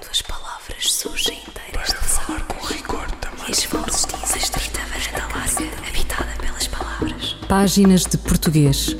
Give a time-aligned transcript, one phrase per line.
[0.00, 3.48] Quando as palavras surgem inteiras de falar com rigor também.
[3.48, 7.36] E as vozes dizem estrita varanda larga, habitada pelas palavras.
[7.46, 8.96] Páginas de Português.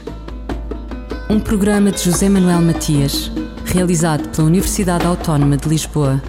[1.31, 3.33] Um programa de José Manuel Matias,
[3.65, 6.21] realizado pela Universidade Autónoma de Lisboa.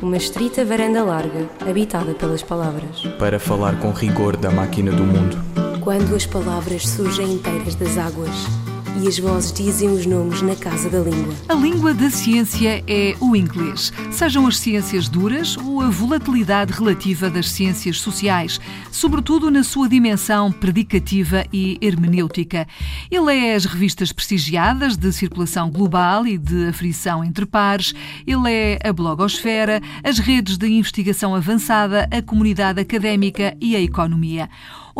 [0.00, 3.02] Uma estrita varanda larga, habitada pelas palavras.
[3.18, 5.36] Para falar com rigor da máquina do mundo.
[5.80, 8.30] Quando as palavras surgem inteiras das águas
[9.02, 11.34] e as vozes dizem os nomes na casa da língua.
[11.48, 17.30] A língua da ciência é o inglês, sejam as ciências duras ou a volatilidade relativa
[17.30, 22.66] das ciências sociais, sobretudo na sua dimensão predicativa e hermenêutica.
[23.10, 27.94] Ele é as revistas prestigiadas de circulação global e de aferição entre pares,
[28.26, 34.48] ele é a blogosfera, as redes de investigação avançada, a comunidade académica e a economia.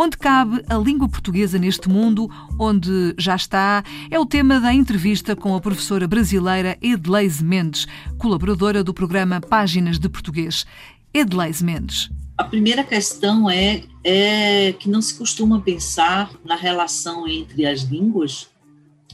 [0.03, 2.27] Onde cabe a língua portuguesa neste mundo,
[2.59, 7.87] onde já está, é o tema da entrevista com a professora brasileira Edleise Mendes,
[8.17, 10.65] colaboradora do programa Páginas de Português.
[11.13, 12.09] Edleise Mendes.
[12.39, 18.49] A primeira questão é, é que não se costuma pensar na relação entre as línguas,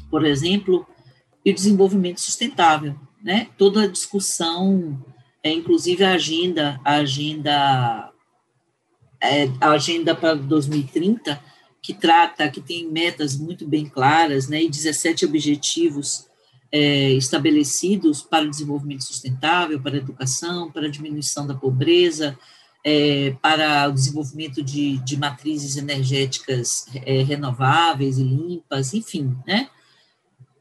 [0.09, 0.87] por exemplo,
[1.45, 2.95] e o desenvolvimento sustentável.
[3.21, 3.49] Né?
[3.59, 5.05] Toda a discussão,
[5.43, 8.13] é, inclusive a agenda, a agenda
[9.21, 11.41] é, a agenda para 2030,
[11.83, 16.27] que trata, que tem metas muito bem claras, né, e 17 objetivos
[16.73, 22.37] é, estabelecidos para o desenvolvimento sustentável, para a educação, para a diminuição da pobreza,
[22.85, 29.69] é, para o desenvolvimento de, de matrizes energéticas é, renováveis e limpas, enfim, né?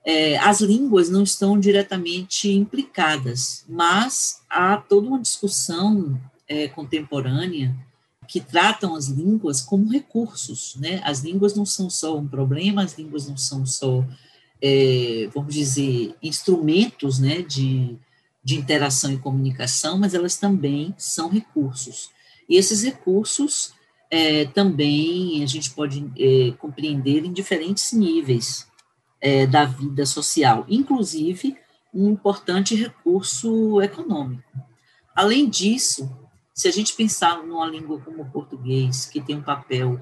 [0.08, 7.76] É, as línguas não estão diretamente implicadas, mas há toda uma discussão é, contemporânea
[8.28, 11.02] que tratam as línguas como recursos, né?
[11.04, 14.06] As línguas não são só um problema, as línguas não são só,
[14.62, 17.98] é, vamos dizer, instrumentos, né, de,
[18.44, 22.10] de interação e comunicação, mas elas também são recursos.
[22.50, 23.74] E esses recursos
[24.10, 28.68] é, também a gente pode é, compreender em diferentes níveis
[29.20, 31.58] é, da vida social, inclusive
[31.94, 34.44] um importante recurso econômico.
[35.16, 36.10] Além disso,
[36.56, 40.00] se a gente pensar numa língua como o português, que tem um papel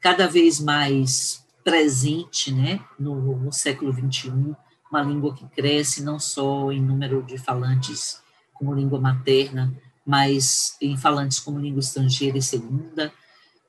[0.00, 4.56] cada vez mais presente né, no, no século XXI,
[4.90, 8.20] uma língua que cresce não só em número de falantes
[8.52, 9.72] como língua materna,
[10.04, 13.12] mas em falantes como língua estrangeira e segunda,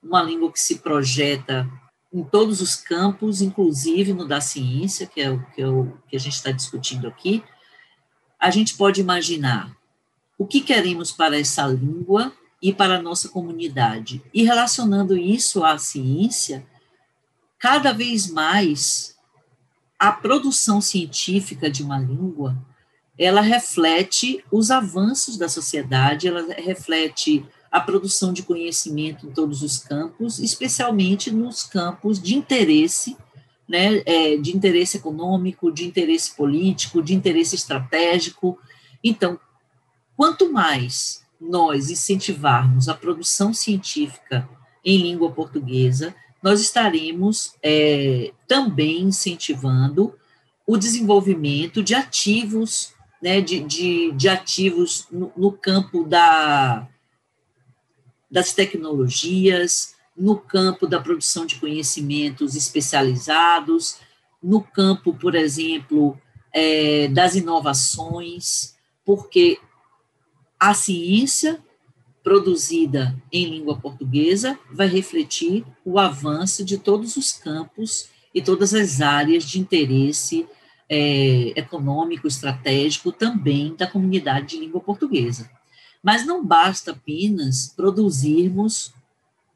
[0.03, 1.69] uma língua que se projeta
[2.11, 6.15] em todos os campos, inclusive no da ciência, que é o que, é o, que
[6.15, 7.43] a gente está discutindo aqui,
[8.39, 9.75] a gente pode imaginar
[10.37, 14.21] o que queremos para essa língua e para a nossa comunidade.
[14.33, 16.65] E relacionando isso à ciência,
[17.59, 19.15] cada vez mais
[19.99, 22.55] a produção científica de uma língua,
[23.17, 29.77] ela reflete os avanços da sociedade, ela reflete a produção de conhecimento em todos os
[29.77, 33.17] campos, especialmente nos campos de interesse,
[33.67, 38.57] né, é, de interesse econômico, de interesse político, de interesse estratégico.
[39.03, 39.39] Então,
[40.15, 44.47] Quanto mais nós incentivarmos a produção científica
[44.83, 50.13] em língua portuguesa, nós estaremos é, também incentivando
[50.65, 56.87] o desenvolvimento de ativos, né, de, de, de ativos no, no campo da,
[58.29, 63.97] das tecnologias, no campo da produção de conhecimentos especializados,
[64.41, 66.19] no campo, por exemplo,
[66.53, 69.59] é, das inovações, porque
[70.59, 71.59] a ciência
[72.23, 78.99] produzida em língua portuguesa vai refletir o avanço de todos os campos e todas as
[78.99, 80.47] áreas de interesse
[80.89, 85.49] é, econômico, estratégico também da comunidade de língua portuguesa.
[86.01, 88.93] Mas não basta apenas produzirmos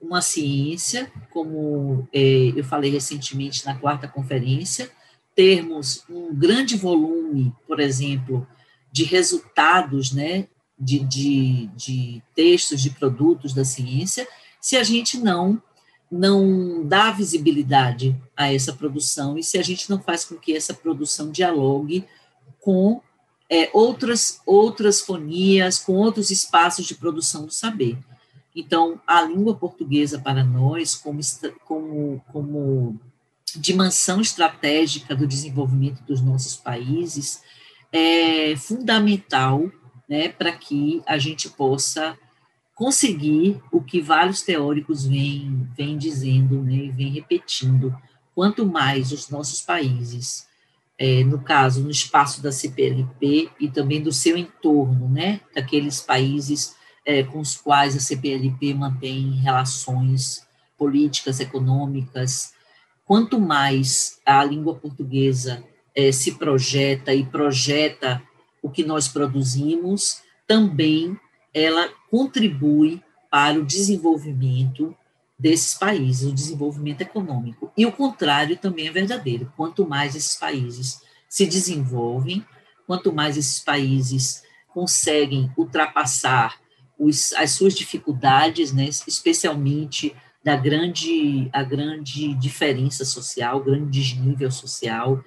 [0.02, 4.90] uma ciência, como é, eu falei recentemente na quarta conferência,
[5.36, 8.48] termos um grande volume, por exemplo,
[8.92, 10.48] de resultados né,
[10.80, 14.28] de, de, de textos, de produtos da ciência,
[14.62, 15.62] se a gente não
[16.12, 20.74] não dá visibilidade a essa produção e se a gente não faz com que essa
[20.74, 22.04] produção dialogue
[22.60, 23.00] com
[23.48, 27.98] é, outras outras fonias, com outros espaços de produção do saber.
[28.56, 31.22] Então, a língua portuguesa para nós, como,
[31.66, 33.00] como, como
[33.56, 37.42] dimensão estratégica do desenvolvimento dos nossos países,
[37.92, 39.72] é fundamental
[40.10, 42.18] né, para que a gente possa
[42.74, 47.96] conseguir o que vários teóricos vêm, vêm dizendo né, vêm repetindo.
[48.34, 50.50] Quanto mais os nossos países
[51.00, 56.76] é, no caso, no espaço da CPLP e também do seu entorno, né, daqueles países
[57.06, 60.46] é, com os quais a CPLP mantém relações
[60.78, 62.54] políticas, econômicas.
[63.06, 65.64] Quanto mais a língua portuguesa
[65.96, 68.22] é, se projeta e projeta
[68.62, 71.18] o que nós produzimos, também
[71.54, 74.96] ela contribui para o desenvolvimento
[75.38, 77.72] desses países, o desenvolvimento econômico.
[77.78, 79.52] E o contrário também é verdadeiro.
[79.56, 82.46] Quanto mais esses países se desenvolvem,
[82.86, 86.60] quanto mais esses países conseguem ultrapassar
[86.98, 90.14] os, as suas dificuldades, né, especialmente
[90.44, 95.24] da grande, a grande diferença social, grande desnível social,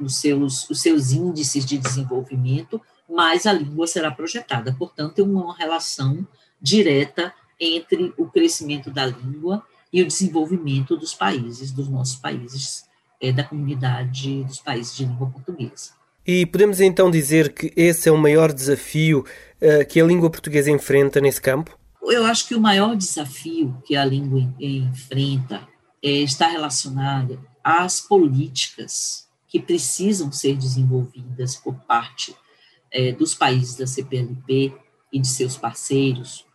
[0.00, 4.74] os, seus, os seus índices de desenvolvimento, mais a língua será projetada.
[4.78, 6.26] Portanto, é uma relação
[6.60, 12.84] direta entre o crescimento da língua e o desenvolvimento dos países, dos nossos países,
[13.20, 15.90] é, da comunidade dos países de língua portuguesa.
[16.26, 19.24] E podemos então dizer que esse é o maior desafio
[19.60, 21.78] uh, que a língua portuguesa enfrenta nesse campo?
[22.02, 25.66] Eu acho que o maior desafio que a língua enfrenta
[26.02, 32.34] é, está relacionado às políticas que precisam ser desenvolvidas por parte
[32.90, 34.72] é, dos países da CPLP
[35.12, 36.46] e de seus parceiros,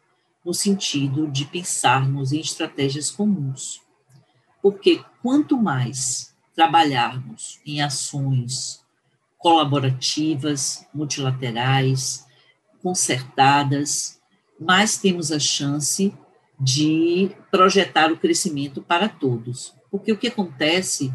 [0.43, 3.81] no sentido de pensarmos em estratégias comuns.
[4.61, 8.81] Porque quanto mais trabalharmos em ações
[9.37, 12.25] colaborativas, multilaterais,
[12.81, 14.21] concertadas,
[14.59, 16.13] mais temos a chance
[16.57, 19.75] de projetar o crescimento para todos.
[19.91, 21.13] Porque o que acontece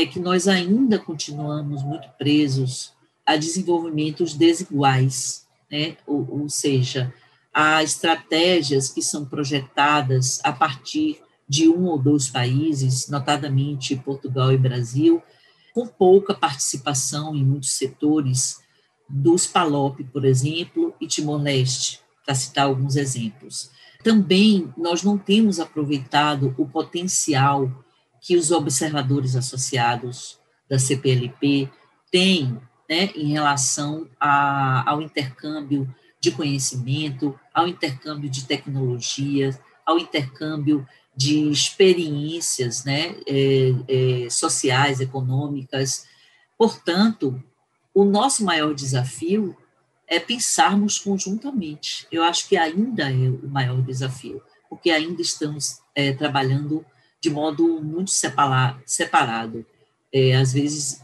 [0.00, 2.92] é que nós ainda continuamos muito presos
[3.24, 5.96] a desenvolvimentos desiguais, né?
[6.06, 7.12] ou, ou seja,
[7.52, 14.56] a estratégias que são projetadas a partir de um ou dois países, notadamente Portugal e
[14.56, 15.22] Brasil,
[15.74, 18.60] com pouca participação em muitos setores
[19.08, 23.70] dos PALOP, por exemplo, e Timor-Leste, para citar alguns exemplos.
[24.02, 27.70] Também nós não temos aproveitado o potencial
[28.20, 30.38] que os observadores associados
[30.68, 31.70] da CPLP
[32.10, 40.86] têm né, em relação a, ao intercâmbio de conhecimento, ao intercâmbio de tecnologias, ao intercâmbio
[41.16, 46.06] de experiências né, é, é, sociais, econômicas.
[46.58, 47.42] Portanto,
[47.94, 49.56] o nosso maior desafio
[50.06, 52.06] é pensarmos conjuntamente.
[52.10, 56.84] Eu acho que ainda é o maior desafio, porque ainda estamos é, trabalhando
[57.20, 59.64] de modo muito separado.
[60.12, 61.02] É, às vezes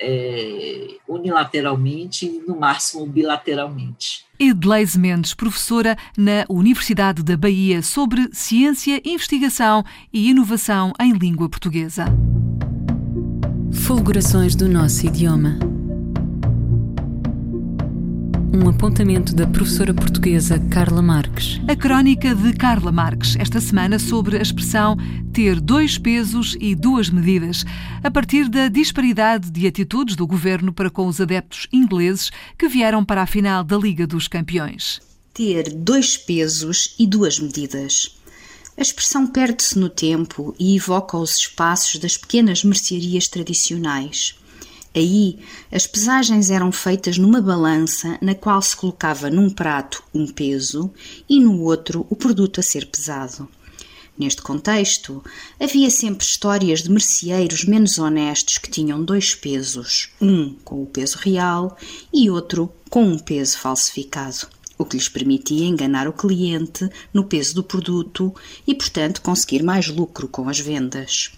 [0.00, 4.24] é, unilateralmente e, no máximo, bilateralmente.
[4.38, 12.04] Edleise Mendes, professora na Universidade da Bahia sobre Ciência, Investigação e Inovação em Língua Portuguesa.
[13.72, 15.58] Fulgurações do nosso idioma
[18.52, 21.60] um apontamento da professora portuguesa Carla Marques.
[21.68, 24.96] A crónica de Carla Marques, esta semana sobre a expressão
[25.32, 27.64] ter dois pesos e duas medidas,
[28.02, 33.04] a partir da disparidade de atitudes do governo para com os adeptos ingleses que vieram
[33.04, 35.00] para a final da Liga dos Campeões.
[35.34, 38.16] Ter dois pesos e duas medidas.
[38.78, 44.38] A expressão perde-se no tempo e evoca os espaços das pequenas mercearias tradicionais
[44.98, 45.38] Aí,
[45.70, 50.92] as pesagens eram feitas numa balança na qual se colocava num prato um peso
[51.28, 53.48] e no outro o produto a ser pesado.
[54.18, 55.22] Neste contexto,
[55.60, 61.16] havia sempre histórias de merceeiros menos honestos que tinham dois pesos, um com o peso
[61.18, 61.78] real
[62.12, 67.54] e outro com um peso falsificado, o que lhes permitia enganar o cliente no peso
[67.54, 68.34] do produto
[68.66, 71.30] e, portanto, conseguir mais lucro com as vendas.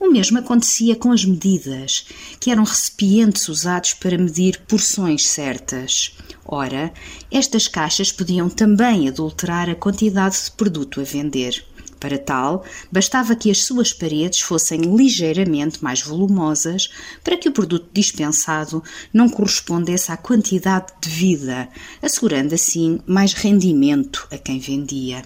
[0.00, 2.06] O mesmo acontecia com as medidas,
[2.40, 6.16] que eram recipientes usados para medir porções certas.
[6.42, 6.90] Ora,
[7.30, 11.62] estas caixas podiam também adulterar a quantidade de produto a vender.
[12.00, 16.88] Para tal, bastava que as suas paredes fossem ligeiramente mais volumosas
[17.22, 21.68] para que o produto dispensado não correspondesse à quantidade devida,
[22.00, 25.22] assegurando assim mais rendimento a quem vendia.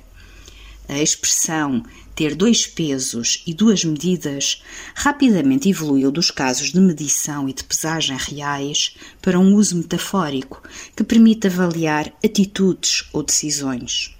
[0.88, 4.62] A expressão ter dois pesos e duas medidas
[4.94, 10.62] rapidamente evoluiu dos casos de medição e de pesagem reais para um uso metafórico
[10.96, 14.14] que permite avaliar atitudes ou decisões.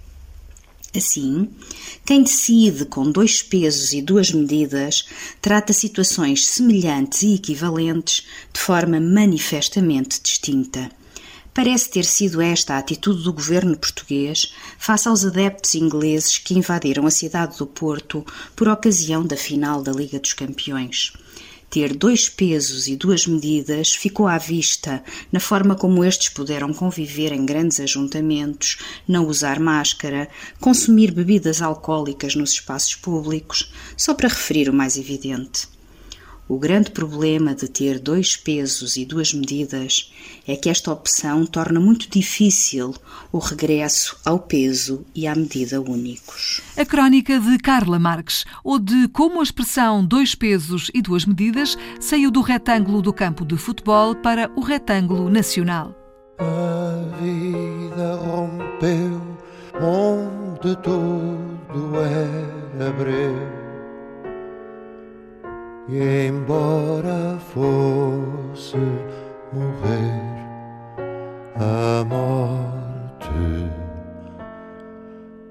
[0.95, 1.49] Assim,
[2.05, 5.05] quem decide com dois pesos e duas medidas
[5.41, 10.89] trata situações semelhantes e equivalentes de forma manifestamente distinta
[11.55, 17.07] Parece ter sido esta a atitude do governo português face aos adeptos ingleses que invadiram
[17.07, 18.25] a cidade do Porto
[18.57, 21.13] por ocasião da final da Liga dos Campeões.
[21.69, 27.31] ter dois pesos e duas medidas ficou à vista na forma como estes puderam conviver
[27.31, 30.27] em grandes ajuntamentos, não usar máscara,
[30.59, 35.73] consumir bebidas alcoólicas nos espaços públicos, só para referir o mais evidente.
[36.47, 40.11] O grande problema de ter dois pesos e duas medidas
[40.47, 42.93] é que esta opção torna muito difícil
[43.31, 46.61] o regresso ao peso e à medida únicos.
[46.77, 51.75] A crónica de Carla Marques, ou de como a expressão dois pesos e duas medidas
[51.99, 55.95] saiu do retângulo do campo de futebol para o retângulo nacional.
[56.37, 59.19] A vida rompeu
[59.81, 63.64] onde tudo era breu
[65.87, 68.77] e embora fosse
[69.53, 70.25] morrer
[71.55, 72.55] a morte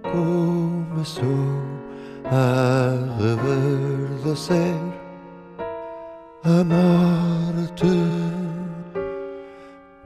[0.02, 1.74] começou
[2.24, 4.74] a reverdecer.
[6.44, 7.86] A morte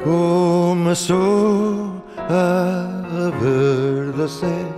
[0.05, 3.03] começou a
[3.41, 4.78] reverdecer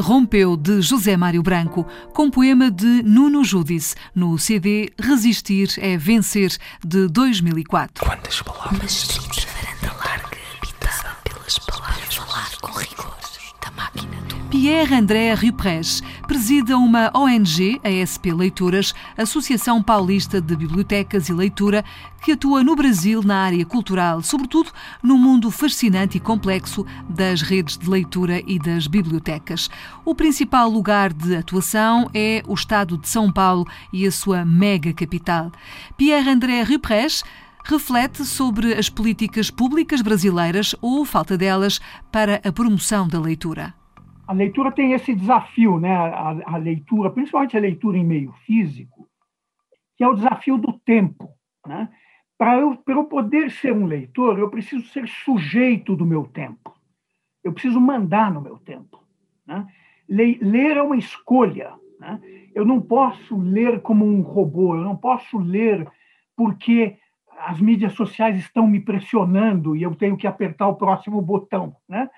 [0.00, 6.56] Rompeu, de José Mário Branco, com poema de Nuno Judice, no CD Resistir é Vencer,
[6.84, 8.04] de 2004.
[8.04, 8.72] Quantas palavras?
[8.72, 12.14] Uma estrita varanda larga, habitada pelas palavras.
[12.14, 13.16] Falar com rigor
[13.62, 21.28] da máquina do Pierre-André Riprés presida uma ONG, a SP Leituras, Associação Paulista de Bibliotecas
[21.28, 21.84] e Leitura,
[22.22, 24.70] que atua no Brasil na área cultural, sobretudo
[25.06, 29.70] no mundo fascinante e complexo das redes de leitura e das bibliotecas.
[30.04, 34.92] O principal lugar de atuação é o estado de São Paulo e a sua mega
[34.92, 35.52] capital.
[35.96, 37.22] Pierre-André Riprés
[37.64, 41.78] reflete sobre as políticas públicas brasileiras ou falta delas
[42.10, 43.74] para a promoção da leitura.
[44.26, 45.94] A leitura tem esse desafio, né?
[45.94, 49.06] A, a, leitura, principalmente a leitura em meio físico,
[49.96, 51.30] que é o desafio do tempo.
[51.64, 51.88] Né?
[52.38, 56.74] Para eu, eu poder ser um leitor, eu preciso ser sujeito do meu tempo.
[57.42, 59.02] Eu preciso mandar no meu tempo.
[59.46, 59.66] Né?
[60.08, 61.72] Ler é uma escolha.
[61.98, 62.20] Né?
[62.54, 65.88] Eu não posso ler como um robô, eu não posso ler
[66.36, 66.98] porque
[67.38, 71.76] as mídias sociais estão me pressionando e eu tenho que apertar o próximo botão.
[71.88, 72.08] Né?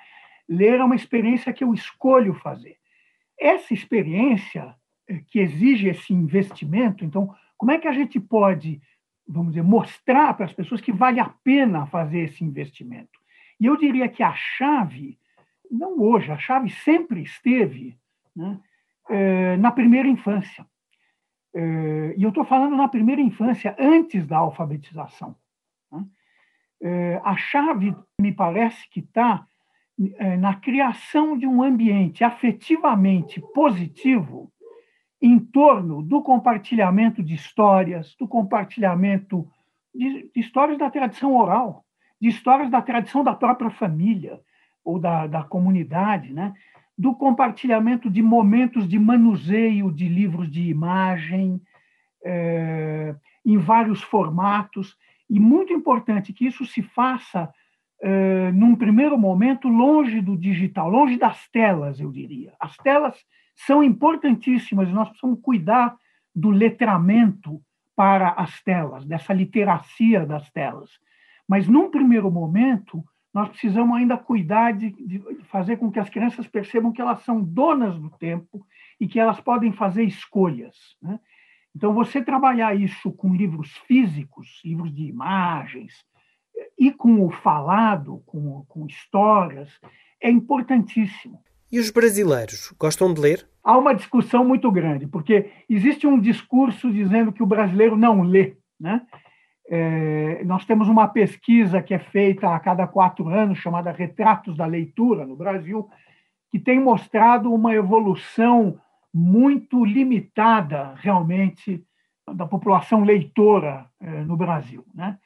[0.48, 2.76] Ler é uma experiência que eu escolho fazer.
[3.38, 4.74] Essa experiência
[5.08, 8.80] eh, que exige esse investimento, então, como é que a gente pode,
[9.28, 13.20] vamos dizer, mostrar para as pessoas que vale a pena fazer esse investimento?
[13.60, 15.18] E eu diria que a chave,
[15.70, 17.98] não hoje, a chave sempre esteve
[18.34, 18.58] né,
[19.10, 20.66] eh, na primeira infância.
[21.54, 25.36] Eh, e eu estou falando na primeira infância, antes da alfabetização.
[25.92, 26.06] Né?
[27.24, 29.44] A chave, me parece que está
[30.38, 34.52] na criação de um ambiente afetivamente positivo
[35.20, 39.48] em torno do compartilhamento de histórias, do compartilhamento
[39.94, 41.84] de, de, histórias da tradição oral,
[42.20, 44.40] de histórias da tradição da própria família
[44.84, 46.54] ou da, da comunidade, né?
[46.96, 51.60] do compartilhamento de momentos de manuseio de livros de imagem
[52.24, 54.96] é, em vários formatos.
[55.30, 57.52] E muito importante que isso se faça,
[58.00, 62.52] é, num primeiro momento, longe do digital, longe das telas, eu diria.
[62.58, 63.16] As telas
[63.66, 65.96] são importantíssimas, nós precisamos cuidar
[66.34, 67.60] do letramento
[67.96, 70.90] para as telas, dessa literacia das telas.
[71.48, 76.46] Mas, num primeiro momento, nós precisamos ainda cuidar de, de, fazer com que as crianças
[76.46, 78.64] percebam que elas são donas do tempo
[79.00, 80.76] e que elas podem fazer escolhas.
[81.02, 81.18] Né?
[81.74, 86.04] Então, você trabalhar isso com livros físicos, livros de imagens,
[86.78, 89.68] e com o falado, com, com histórias,
[90.20, 91.42] é importantíssimo.
[91.70, 93.46] E os brasileiros gostam de ler?
[93.62, 98.56] Há uma discussão muito grande, porque existe um discurso dizendo que o brasileiro não lê.
[98.80, 99.02] Né?
[99.68, 104.64] É, nós temos uma pesquisa que é feita a cada quatro anos, chamada Retratos da
[104.64, 105.86] Leitura, no Brasil,
[106.50, 108.80] que tem mostrado uma evolução
[109.12, 111.84] muito limitada, realmente,
[112.34, 114.86] da população leitora é, no Brasil.
[114.94, 115.18] Né?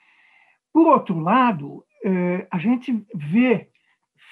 [0.72, 3.68] Por outro lado, é, a gente vê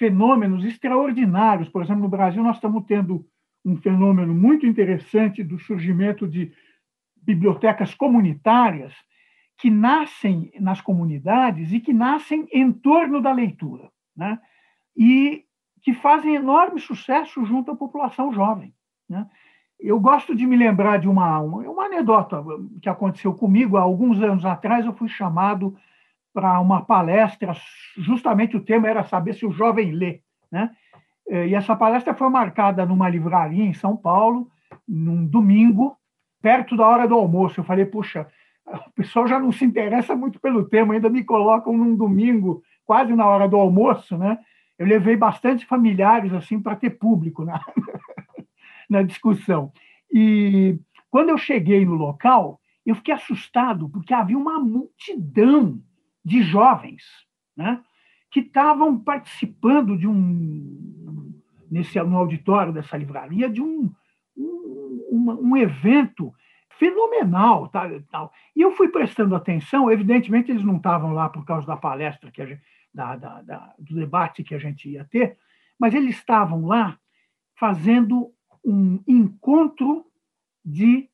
[0.00, 1.68] fenômenos extraordinários.
[1.68, 3.26] Por exemplo, no Brasil, nós estamos tendo
[3.62, 6.50] um fenômeno muito interessante do surgimento de
[7.22, 8.94] bibliotecas comunitárias
[9.58, 14.38] que nascem nas comunidades e que nascem em torno da leitura, né?
[14.96, 15.44] e
[15.82, 18.72] que fazem enorme sucesso junto à população jovem.
[19.06, 19.26] Né?
[19.78, 22.42] Eu gosto de me lembrar de uma, uma, uma anedota
[22.80, 24.86] que aconteceu comigo há alguns anos atrás.
[24.86, 25.76] Eu fui chamado
[26.32, 27.52] para uma palestra,
[27.96, 30.20] justamente o tema era saber se o jovem lê.
[30.50, 30.70] Né?
[31.28, 34.50] E essa palestra foi marcada numa livraria em São Paulo,
[34.86, 35.96] num domingo,
[36.40, 37.60] perto da hora do almoço.
[37.60, 38.26] Eu falei, puxa,
[38.66, 43.14] o pessoal já não se interessa muito pelo tema, ainda me colocam num domingo, quase
[43.14, 44.38] na hora do almoço, né?
[44.78, 47.60] Eu levei bastante familiares assim para ter público na,
[48.88, 49.72] na discussão.
[50.12, 50.78] E
[51.10, 55.80] quando eu cheguei no local, eu fiquei assustado, porque havia uma multidão
[56.24, 57.02] de jovens
[57.56, 57.82] né,
[58.30, 61.32] que estavam participando de um,
[61.70, 63.92] nesse, no auditório dessa livraria, de um,
[64.36, 66.32] um, um evento
[66.78, 67.68] fenomenal.
[67.68, 68.32] Tá, tal.
[68.54, 72.46] E eu fui prestando atenção, evidentemente eles não estavam lá por causa da palestra, que
[72.46, 75.38] gente, da, da, da, do debate que a gente ia ter,
[75.78, 76.98] mas eles estavam lá
[77.54, 78.32] fazendo
[78.64, 80.06] um encontro
[80.64, 81.08] de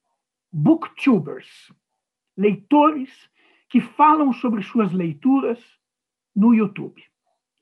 [0.52, 1.72] booktubers,
[2.36, 3.28] leitores
[3.68, 5.58] que falam sobre suas leituras
[6.34, 7.02] no YouTube.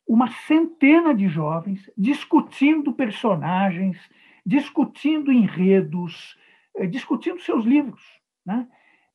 [0.06, 3.98] Uma centena de jovens discutindo personagens,
[4.44, 6.38] discutindo enredos,
[6.76, 8.02] eh, discutindo seus livros.
[8.44, 8.68] Né?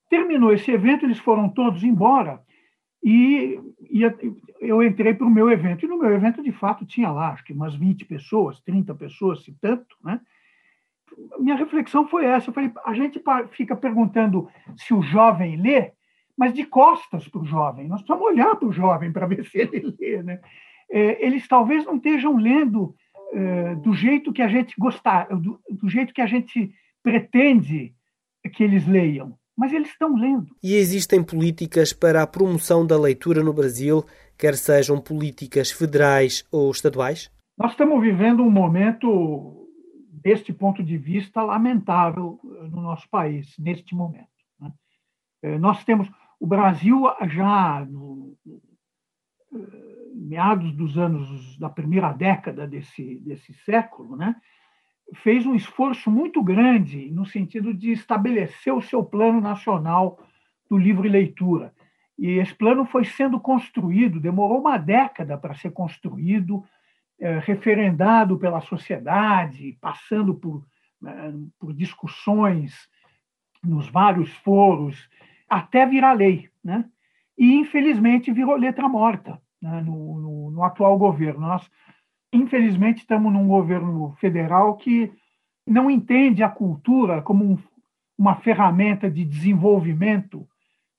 [0.10, 2.41] Terminou esse evento, eles foram todos embora
[3.04, 3.60] e,
[4.60, 5.86] eu entrei para o meu evento.
[5.86, 9.43] E no meu evento, de fato, tinha lá, acho que umas 20 pessoas, 30 pessoas,
[9.43, 9.95] se tanto.
[10.04, 10.19] Né?
[11.39, 12.49] Minha reflexão foi essa.
[12.49, 13.21] Eu falei, a gente
[13.52, 15.93] fica perguntando se o jovem lê,
[16.39, 17.89] mas de costas para o jovem.
[17.89, 20.23] Nós precisamos olhar para o jovem para ver se ele lê.
[20.23, 20.39] Né?
[20.89, 22.95] É, eles talvez não estejam lendo
[23.34, 26.73] é, do jeito que a gente gostar, do, do jeito que a gente
[27.04, 27.93] pretende
[28.54, 30.56] que eles leiam, mas eles estão lendo.
[30.63, 34.06] E existem políticas para a promoção da leitura no Brasil,
[34.38, 37.30] quer sejam políticas federais ou estaduais?
[37.58, 39.67] Nós estamos vivendo um momento,
[40.23, 42.39] deste ponto de vista, lamentável
[42.71, 44.30] no nosso país, neste momento.
[44.58, 44.71] Né?
[45.43, 46.10] É, nós temos.
[46.39, 48.36] O Brasil, já no,
[50.13, 54.36] meados dos anos da primeira década desse, desse século, né,
[55.15, 60.19] fez um esforço muito grande no sentido de estabelecer o seu plano nacional
[60.69, 61.73] do livro e leitura.
[62.17, 66.63] E esse plano foi sendo construído, demorou uma década para ser construído,
[67.19, 70.65] é, referendado pela sociedade, passando por,
[71.06, 72.88] é, por discussões
[73.63, 75.10] nos vários foros,
[75.50, 76.50] até virar lei.
[76.64, 76.86] Né?
[77.40, 81.40] e, infelizmente, virou letra morta né, no, no, no, atual governo.
[81.40, 81.72] Nós,
[82.34, 85.10] infelizmente, estamos num governo federal que
[85.66, 87.58] não entende a cultura como um,
[88.18, 90.46] uma ferramenta de desenvolvimento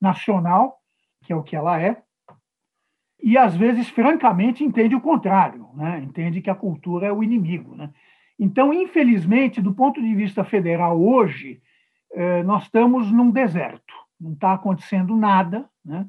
[0.01, 0.79] nacional,
[1.23, 2.01] que é o que ela é,
[3.21, 6.01] e às vezes, francamente, entende o contrário, né?
[6.01, 7.75] entende que a cultura é o inimigo.
[7.75, 7.91] Né?
[8.39, 11.61] Então, infelizmente, do ponto de vista federal, hoje,
[12.13, 16.07] eh, nós estamos num deserto, não está acontecendo nada, né?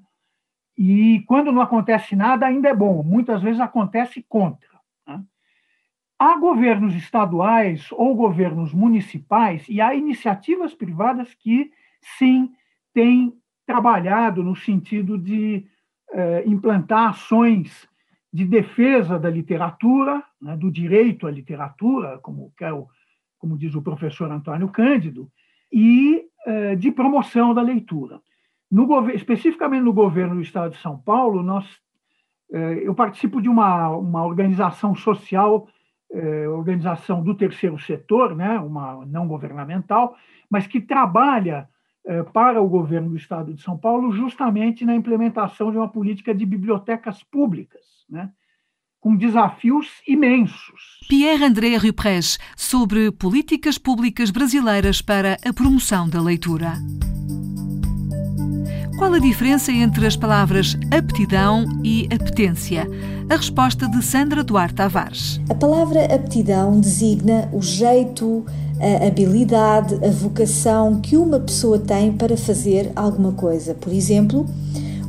[0.77, 4.69] e quando não acontece nada, ainda é bom, muitas vezes acontece contra.
[5.07, 5.23] Né?
[6.19, 11.73] Há governos estaduais ou governos municipais e há iniciativas privadas que,
[12.19, 12.53] sim,
[12.93, 13.33] têm
[13.67, 15.67] trabalhado no sentido de
[16.13, 17.89] eh, implantar ações
[18.33, 22.87] de defesa da literatura, né, do direito à literatura, como, é o,
[23.39, 25.31] como diz o professor Antônio Cândido,
[25.71, 26.25] e
[26.79, 28.21] de promoção da leitura.
[28.73, 31.67] No, especificamente no governo do Estado de São Paulo, nós,
[32.51, 35.69] eh, eu participo de uma, uma organização social,
[36.11, 40.17] eh, organização do terceiro setor, né, uma não governamental,
[40.49, 41.69] mas que trabalha
[42.07, 46.35] eh, para o governo do Estado de São Paulo, justamente na implementação de uma política
[46.35, 48.33] de bibliotecas públicas, né?
[49.03, 51.01] Com desafios imensos.
[51.09, 56.75] Pierre André Rupres, sobre políticas públicas brasileiras para a promoção da leitura.
[58.97, 62.89] Qual a diferença entre as palavras aptidão e apetência?
[63.29, 65.41] A resposta de Sandra Duarte Tavares.
[65.51, 68.47] A palavra aptidão designa o jeito,
[68.81, 73.75] a habilidade, a vocação que uma pessoa tem para fazer alguma coisa.
[73.75, 74.47] Por exemplo,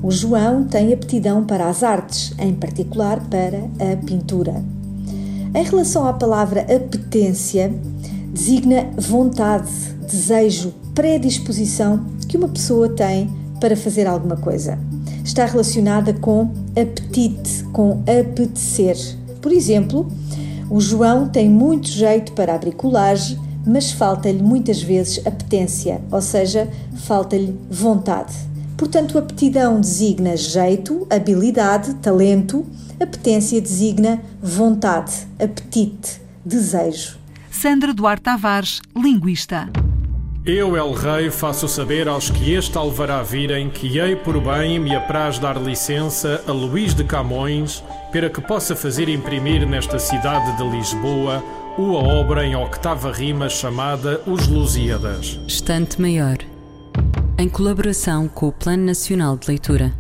[0.04, 4.62] o João tem aptidão para as artes, em particular para a pintura.
[5.56, 7.74] Em relação à palavra apetência,
[8.34, 9.72] designa vontade,
[10.06, 14.78] desejo, predisposição que uma pessoa tem para fazer alguma coisa.
[15.24, 18.98] Está relacionada com apetite, com apetecer.
[19.42, 20.12] Por exemplo,
[20.70, 26.68] o João tem muito jeito para a bricolagem, mas falta-lhe muitas vezes apetência, ou seja,
[26.94, 28.34] falta-lhe vontade.
[28.78, 32.66] Portanto, aptidão designa jeito, habilidade, talento,
[33.00, 37.18] apetência designa vontade, apetite, desejo.
[37.52, 39.70] Sandra Duarte Tavares, linguista.
[40.46, 44.94] Eu, El Rei, faço saber aos que este alvará virem que hei por bem me
[44.94, 47.82] apraz dar licença a Luís de Camões
[48.12, 51.42] para que possa fazer imprimir nesta cidade de Lisboa
[51.78, 55.40] uma obra em octava rima chamada Os Lusíadas.
[55.48, 56.38] Estante Maior,
[57.38, 59.94] em colaboração com o Plano Nacional de Leitura.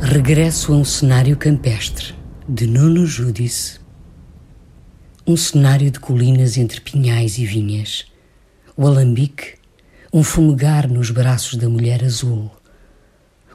[0.00, 2.14] Regresso a um cenário campestre,
[2.46, 3.80] de Nuno Júdice.
[5.26, 8.04] Um cenário de colinas entre pinhais e vinhas.
[8.76, 9.54] O alambique,
[10.12, 12.50] um fumegar nos braços da mulher azul.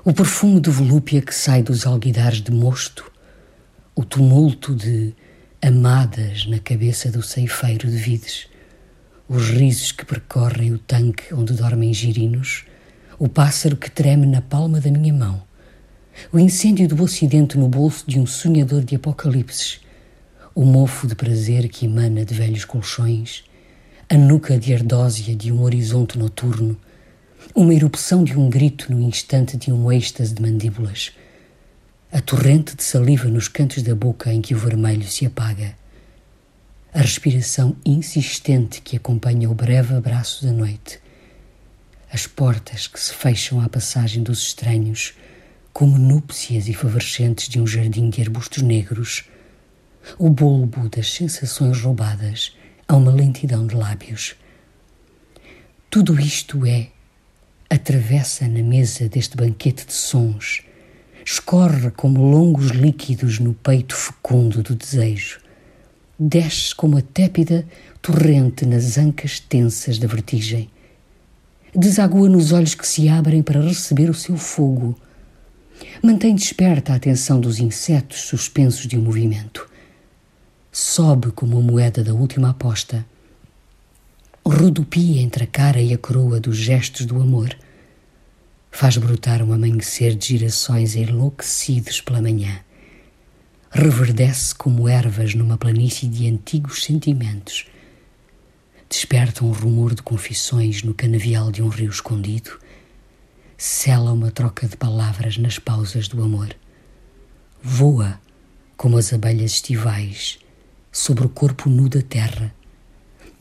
[0.03, 3.11] O perfume de volúpia que sai dos alguidares de mosto.
[3.95, 5.13] O tumulto de
[5.61, 8.47] amadas na cabeça do ceifeiro de vides,
[9.27, 12.65] os risos que percorrem o tanque onde dormem girinos,
[13.19, 15.43] o pássaro que treme na palma da minha mão,
[16.31, 19.81] o incêndio do ocidente no bolso de um sonhador de apocalipses,
[20.55, 23.43] o mofo de prazer que emana de velhos colchões,
[24.09, 26.79] a nuca de ardósia de um horizonte noturno,
[27.53, 31.11] uma erupção de um grito no instante de um êxtase de mandíbulas,
[32.13, 35.75] a torrente de saliva nos cantos da boca em que o vermelho se apaga,
[36.93, 41.01] a respiração insistente que acompanha o breve abraço da noite,
[42.11, 45.13] as portas que se fecham à passagem dos estranhos,
[45.71, 49.25] como núpcias efervescentes de um jardim de arbustos negros,
[50.17, 52.55] o bulbo das sensações roubadas
[52.87, 54.35] a uma lentidão de lábios.
[55.89, 56.89] Tudo isto é,
[57.69, 60.63] atravessa na mesa deste banquete de sons
[61.31, 65.39] escorre como longos líquidos no peito fecundo do desejo.
[66.17, 67.67] Desce como a tépida
[68.01, 70.71] torrente nas ancas tensas da vertigem.
[71.75, 74.99] Desagua nos olhos que se abrem para receber o seu fogo.
[76.03, 79.69] Mantém desperta a atenção dos insetos suspensos de um movimento.
[80.71, 83.05] Sobe como a moeda da última aposta.
[84.43, 87.55] Rodopia entre a cara e a coroa dos gestos do amor
[88.71, 92.61] faz brotar um amanhecer de girassóis enlouquecidos pela manhã.
[93.69, 97.67] Reverdece como ervas numa planície de antigos sentimentos.
[98.89, 102.59] Desperta um rumor de confissões no canavial de um rio escondido.
[103.55, 106.55] Sela uma troca de palavras nas pausas do amor.
[107.61, 108.19] Voa
[108.75, 110.39] como as abelhas estivais
[110.91, 112.51] sobre o corpo nu da terra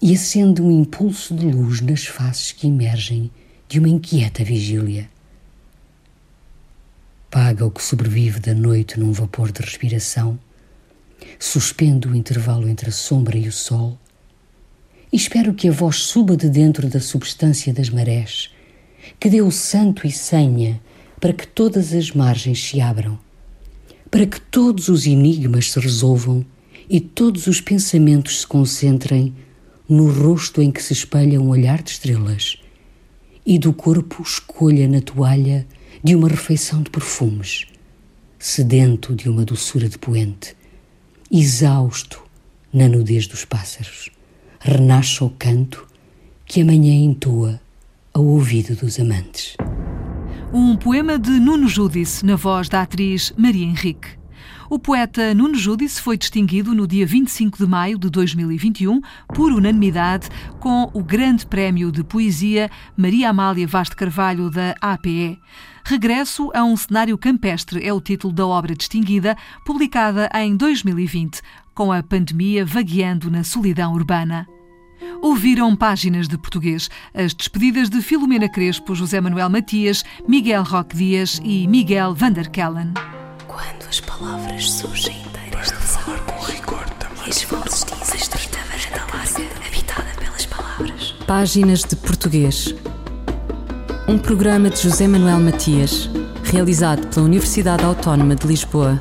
[0.02, 3.30] e acende um impulso de luz nas faces que emergem
[3.66, 5.08] de uma inquieta vigília.
[7.28, 10.38] apaga o que sobrevive da noite num vapor de respiração,
[11.38, 13.98] suspendo o intervalo entre a sombra e o sol,
[15.12, 18.50] e espero que a voz suba de dentro da substância das marés,
[19.18, 20.80] que dê o santo e senha
[21.20, 23.18] para que todas as margens se abram,
[24.10, 26.44] para que todos os enigmas se resolvam
[26.88, 29.34] e todos os pensamentos se concentrem
[29.88, 32.58] no rosto em que se espelha um olhar de estrelas
[33.44, 35.66] e do corpo escolha na toalha
[36.04, 37.66] de uma refeição de perfumes,
[38.38, 40.54] sedento de uma doçura de poente,
[41.30, 42.22] exausto
[42.72, 44.10] na nudez dos pássaros,
[44.60, 45.86] renasce o canto
[46.44, 47.60] que amanhã entoa
[48.12, 49.56] ao ouvido dos amantes.
[50.52, 54.18] Um poema de Nuno Judice, na voz da atriz Maria Henrique.
[54.70, 59.00] O poeta Nuno Judice foi distinguido no dia 25 de maio de 2021,
[59.34, 60.28] por unanimidade,
[60.60, 65.38] com o Grande Prémio de Poesia Maria Amália Vaz de Carvalho da APE.
[65.84, 71.40] Regresso a um cenário campestre é o título da obra distinguida, publicada em 2020,
[71.78, 74.48] com a pandemia vagueando na solidão urbana.
[75.22, 81.40] Ouviram páginas de português as despedidas de Filomena Crespo, José Manuel Matias, Miguel Roque Dias
[81.44, 82.94] e Miguel Vanderkellen.
[83.46, 87.28] Quando as palavras surgem inteiras de falar com rigor também.
[87.28, 91.14] E varanda larga, habitada pelas palavras.
[91.28, 92.74] Páginas de português.
[94.08, 96.10] Um programa de José Manuel Matias,
[96.42, 99.00] realizado pela Universidade Autónoma de Lisboa.